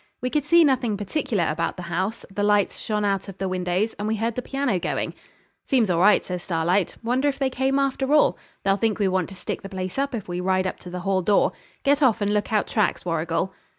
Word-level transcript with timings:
We 0.19 0.31
could 0.31 0.45
see 0.45 0.63
nothing 0.63 0.97
particular 0.97 1.45
about 1.47 1.77
the 1.77 1.83
house. 1.83 2.25
The 2.31 2.41
lights 2.41 2.79
shone 2.79 3.05
out 3.05 3.29
of 3.29 3.37
the 3.37 3.47
windows, 3.47 3.93
and 3.99 4.07
we 4.07 4.15
heard 4.15 4.33
the 4.33 4.41
piano 4.41 4.79
going. 4.79 5.13
'Seems 5.67 5.91
all 5.91 5.99
right,' 5.99 6.25
says 6.25 6.41
Starlight. 6.41 6.95
'Wonder 7.03 7.27
if 7.27 7.37
they 7.37 7.51
came, 7.51 7.77
after 7.77 8.11
all? 8.11 8.35
They'll 8.63 8.77
think 8.77 8.97
we 8.97 9.07
want 9.07 9.29
to 9.29 9.35
stick 9.35 9.61
the 9.61 9.69
place 9.69 9.99
up 9.99 10.15
if 10.15 10.27
we 10.27 10.41
ride 10.41 10.65
up 10.65 10.77
to 10.79 10.89
the 10.89 11.01
hall 11.01 11.21
door. 11.21 11.51
Get 11.83 12.01
off 12.01 12.19
and 12.19 12.33
look 12.33 12.51
out 12.51 12.65
tracks, 12.65 13.05
Warrigal.' 13.05 13.53